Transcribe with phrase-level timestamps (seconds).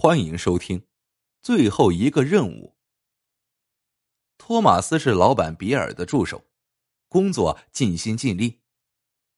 [0.00, 0.78] 欢迎收听
[1.42, 2.76] 《最后一个任务》。
[4.38, 6.44] 托马斯是老板比尔的助手，
[7.08, 8.60] 工作尽心尽力。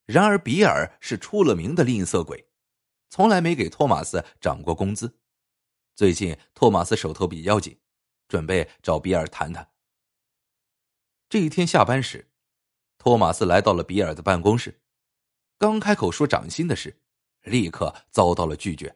[0.05, 2.47] 然而，比尔是出了名的吝啬鬼，
[3.09, 5.17] 从来没给托马斯涨过工资。
[5.95, 7.79] 最近，托马斯手头比较紧，
[8.27, 9.71] 准备找比尔谈谈。
[11.27, 12.29] 这一天下班时，
[12.99, 14.79] 托马斯来到了比尔的办公室，
[15.57, 17.01] 刚开口说涨薪的事，
[17.41, 18.95] 立刻遭到了拒绝。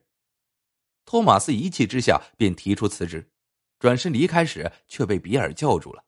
[1.05, 3.31] 托马斯一气之下便提出辞职，
[3.79, 6.03] 转身离开时却被比尔叫住了。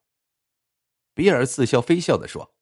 [1.14, 2.54] 比尔似笑非笑的说：“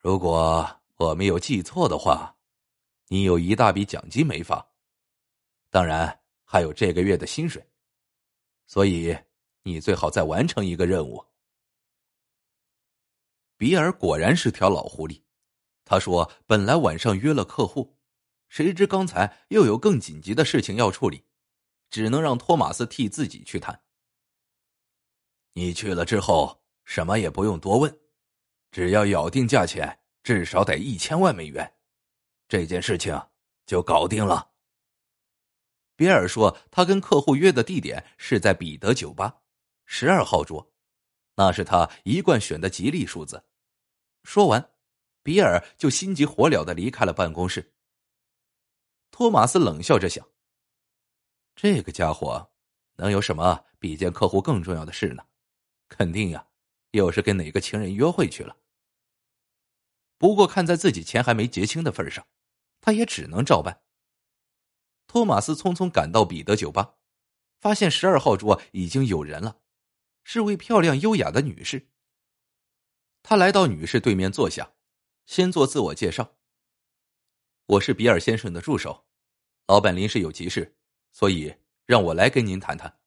[0.00, 2.36] 如果我没有记错的话，
[3.08, 4.72] 你有一大笔奖金没发，
[5.70, 7.66] 当然还有这个月的薪水，
[8.66, 9.16] 所以
[9.62, 11.24] 你最好再完成一个任务。”
[13.58, 15.22] 比尔果然是条老狐狸，
[15.84, 17.95] 他说：“本来晚上约了客户，
[18.48, 21.24] 谁知刚才又有更紧急的事情要处理，
[21.90, 23.82] 只能让托马斯替自己去谈。
[25.54, 27.98] 你去了之后，什么也不用多问，
[28.70, 31.74] 只要咬定价钱，至少得一千万美元，
[32.48, 33.20] 这件事情
[33.66, 34.52] 就搞定了。”
[35.96, 39.42] 比尔说：“他跟客户约的地点是在彼得酒吧，
[39.86, 40.72] 十二号桌。”
[41.38, 43.44] 那是他一贯选的吉利数字。
[44.24, 44.70] 说完，
[45.22, 47.75] 比尔就心急火燎的离开了办公室。
[49.16, 50.28] 托马斯冷笑着想
[51.56, 52.52] ：“这个家伙
[52.96, 55.24] 能有什么比见客户更重要的事呢？
[55.88, 56.48] 肯定呀，
[56.90, 58.58] 又是跟哪个情人约会去了。”
[60.18, 62.26] 不过，看在自己钱还没结清的份上，
[62.82, 63.84] 他也只能照办。
[65.06, 66.96] 托马斯匆匆赶到彼得酒吧，
[67.58, 69.62] 发现十二号桌已经有人了。
[70.24, 71.88] 是位漂亮优雅的女士。
[73.22, 74.74] 他来到女士对面坐下，
[75.24, 76.36] 先做自我介绍
[77.64, 79.05] ：“我是比尔先生的助手，
[79.66, 80.76] 老板临时有急事，
[81.12, 83.00] 所以让我来跟您谈谈。”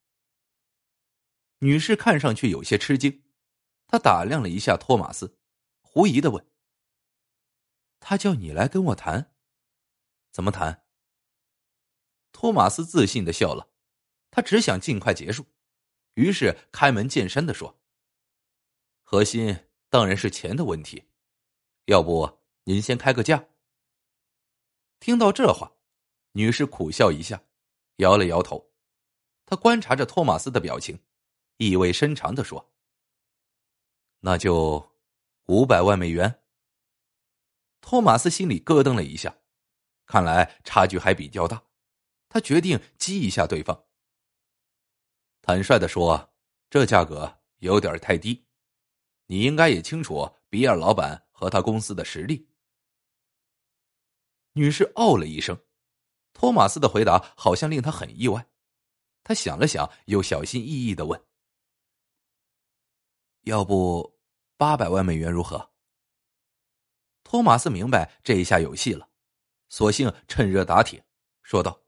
[1.60, 3.22] 女士看上去有些吃惊，
[3.86, 5.38] 她打量了一下托马斯，
[5.80, 6.46] 狐疑的问
[8.00, 9.34] ：“他叫你来跟我谈，
[10.30, 10.86] 怎么谈？”
[12.32, 13.68] 托马斯自信的笑了，
[14.30, 15.44] 他只想尽快结束。
[16.14, 17.80] 于是开门见山的说
[19.02, 21.04] ：“核心当然是钱的问题，
[21.86, 23.48] 要不您先开个价。”
[25.00, 25.72] 听到这话，
[26.32, 27.42] 女士苦笑一下，
[27.96, 28.72] 摇了摇头。
[29.46, 31.02] 她观察着托马斯的表情，
[31.56, 32.72] 意味深长的说
[34.20, 34.96] ：“那就
[35.46, 36.42] 五百万美元。”
[37.80, 39.38] 托马斯心里咯噔了一下，
[40.06, 41.64] 看来差距还比较大，
[42.28, 43.86] 他决定激一下对方。
[45.42, 46.32] 坦率的说，
[46.68, 48.46] 这价格有点太低。
[49.26, 52.48] 你应该也清楚比尔老板和他公司的实力。
[54.52, 55.58] 女士哦了一声，
[56.32, 58.46] 托马斯的回答好像令他很意外。
[59.22, 61.22] 他想了想，又小心翼翼的问
[63.44, 64.18] ：“要不
[64.56, 65.70] 八百万美元如何？”
[67.22, 69.08] 托马斯明白这一下有戏了，
[69.68, 71.04] 索性趁热打铁，
[71.42, 71.82] 说道：“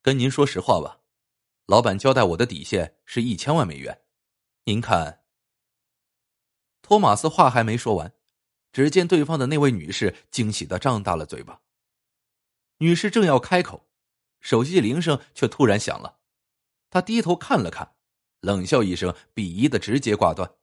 [0.00, 1.00] 跟您说实话吧。”
[1.66, 4.02] 老板交代我的底线是一千万美元，
[4.64, 5.24] 您看。
[6.82, 8.12] 托马斯话还没说完，
[8.72, 11.60] 只见对方的那位女士惊喜的张大了嘴巴。
[12.80, 13.86] 女士正要开口，
[14.40, 16.18] 手机铃声却突然响了，
[16.88, 17.94] 她低头看了看，
[18.40, 20.54] 冷笑一声，鄙夷的直接挂断，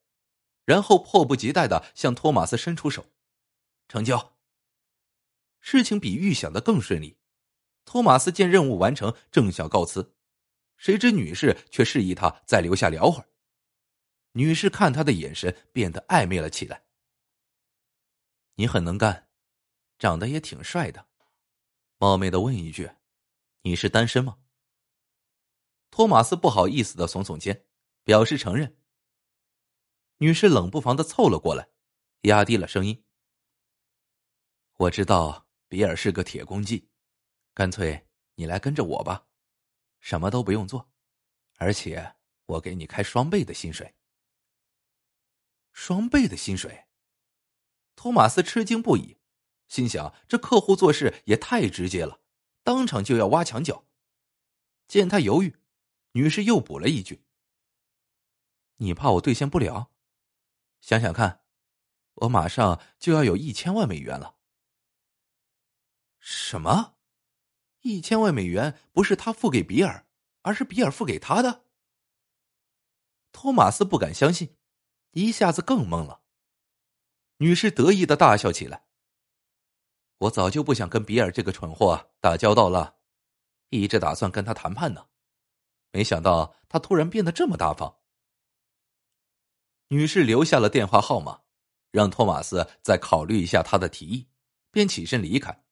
[0.65, 3.05] 然后迫不及待的向托马斯伸出手，
[3.87, 4.35] 成交。
[5.59, 7.17] 事情比预想的更顺利，
[7.85, 10.15] 托马斯见任务完成，正想告辞。
[10.75, 13.29] 谁知女士却示意他再留下聊会儿。
[14.31, 16.85] 女士看他的眼神变得暧昧了起来。
[18.55, 19.29] 你很能干，
[19.99, 21.07] 长得也挺帅的，
[21.99, 22.91] 冒昧的问一句，
[23.63, 24.37] 你是单身吗？
[25.89, 27.65] 托马斯不好意思的耸耸肩，
[28.03, 28.77] 表示承认。
[30.17, 31.69] 女士冷不防的凑了过来，
[32.21, 33.03] 压低了声音
[34.77, 36.87] ：“我知道比尔是个铁公鸡，
[37.55, 39.27] 干脆你来跟着我吧。”
[39.99, 40.91] 什么都不用做，
[41.55, 42.15] 而且
[42.45, 43.95] 我给你开双倍的薪水。
[45.73, 46.85] 双倍的薪水，
[47.95, 49.16] 托马斯吃惊不已，
[49.67, 52.21] 心想这客户做事也太直接了，
[52.63, 53.85] 当场就要挖墙脚。
[54.87, 55.57] 见他犹豫，
[56.13, 57.25] 女士又补了一句
[58.77, 59.91] ：“你怕我兑现不了？
[60.79, 61.43] 想想看，
[62.13, 64.37] 我马上就要有一千万美元了。”
[66.19, 66.95] 什么？
[67.81, 70.07] 一千万美元不是他付给比尔，
[70.41, 71.65] 而是比尔付给他的。
[73.31, 74.57] 托马斯不敢相信，
[75.11, 76.23] 一下子更懵了。
[77.37, 78.86] 女士得意的大笑起来。
[80.19, 82.95] 我早就不想跟比尔这个蠢货打交道了，
[83.69, 85.05] 一直打算跟他谈判呢，
[85.91, 87.97] 没想到他突然变得这么大方。
[89.89, 91.41] 女士留下了电话号码，
[91.91, 94.27] 让托马斯再考虑一下他的提议，
[94.71, 95.63] 便起身离开。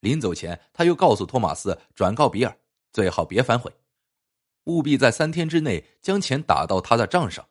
[0.00, 2.58] 临走前，他又告诉托马斯转告比尔，
[2.92, 3.72] 最好别反悔，
[4.64, 7.46] 务必在三天之内将钱打到他的账上，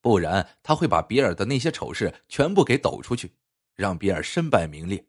[0.00, 3.34] 不然他会把比尔的那些丑事全部给抖出去，
[3.74, 5.04] 让比尔身败名裂。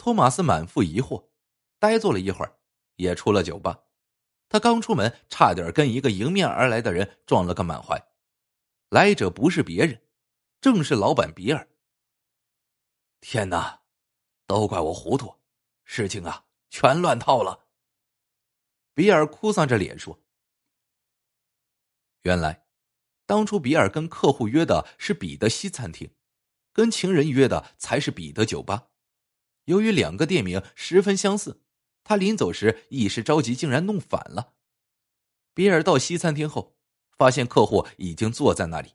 [0.00, 1.28] 托马斯满腹疑惑，
[1.78, 2.56] 呆坐了一会儿，
[2.96, 3.82] 也出了酒吧。
[4.48, 8.02] 他刚出门，差点跟一个迎面而来的人撞了个满怀。
[8.88, 10.00] 来者不是别人，
[10.58, 11.68] 正是老板比尔。
[13.20, 13.82] 天哪，
[14.46, 15.34] 都怪我糊涂，
[15.84, 17.66] 事情啊全乱套了。
[18.94, 20.22] 比尔哭丧着脸说
[22.24, 22.64] ：“原来，
[23.26, 26.14] 当初比尔跟客户约的是彼得西餐厅，
[26.72, 28.86] 跟情人约的才是彼得酒吧。
[29.64, 31.62] 由于两个店名十分相似，
[32.04, 34.54] 他临走时一时着急，竟然弄反了。
[35.54, 36.76] 比尔到西餐厅后。”
[37.20, 38.94] 发现客户已经坐在那里，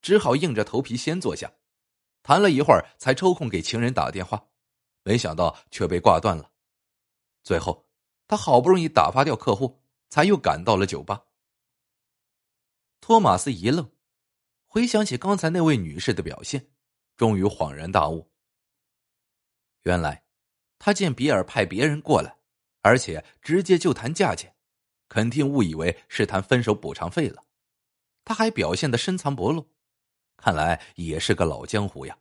[0.00, 1.52] 只好硬着头皮先坐下，
[2.22, 4.48] 谈了一会儿才抽空给情人打电话，
[5.02, 6.50] 没想到却被挂断了。
[7.42, 7.86] 最后，
[8.26, 11.26] 他好不容易打发掉客户，才又赶到了酒吧。
[13.02, 13.90] 托马斯一愣，
[14.64, 16.70] 回想起刚才那位女士的表现，
[17.14, 18.26] 终于恍然大悟。
[19.86, 20.24] 原来，
[20.80, 22.38] 他见比尔派别人过来，
[22.82, 24.56] 而且直接就谈价钱，
[25.08, 27.44] 肯定误以为是谈分手补偿费了。
[28.24, 29.70] 他还表现的深藏不露，
[30.36, 32.18] 看来也是个老江湖呀，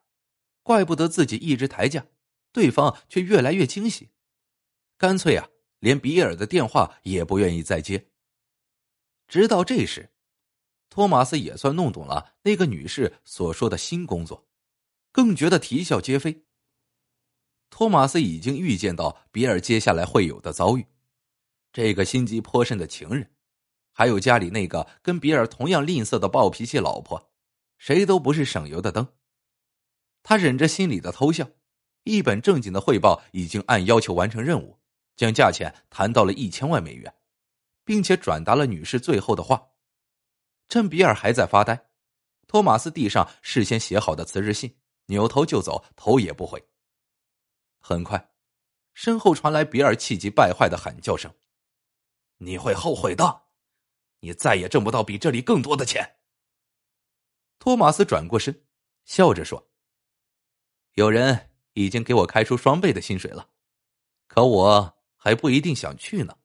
[0.62, 2.06] 怪不得自己一直抬价，
[2.52, 4.12] 对方却越来越惊喜，
[4.96, 8.12] 干脆啊，连比尔的电话也不愿意再接。
[9.28, 10.14] 直到这时，
[10.92, 14.48] 托马斯也算弄懂了那个女士所说的新工作，
[15.12, 16.45] 更觉得啼笑皆非。
[17.76, 20.88] 托马斯已经预见到比尔接下来会有的遭遇，
[21.74, 23.34] 这个心机颇深的情人。
[23.92, 27.34] 还有家里那个跟比尔同样吝啬的暴脾气老婆，
[27.78, 29.06] 谁都不是省油的灯。
[30.24, 31.50] 他忍着心里的偷笑，
[32.06, 34.80] 一本正经的汇报已经按要求完成任务，
[35.18, 37.14] 将价钱谈到了一千万美元，
[37.84, 39.72] 并且转达了女士最后的话。
[40.70, 41.90] 趁比尔还在发呆，
[42.48, 46.64] 托马斯递上事先写好的辞职信，扭头就走，头也不回。
[47.88, 48.32] 很快，
[48.96, 51.32] 身后传来比尔气急败坏的喊叫声
[52.42, 53.44] ：“你会后悔的！”
[54.22, 56.16] 你再也挣不到比这里更多的钱。
[57.60, 58.66] 托马斯转过身，
[59.04, 59.70] 笑着说
[60.98, 63.52] ：“有人已经给我开出双倍的薪水了，
[64.26, 66.36] 可我还不一定想去呢。”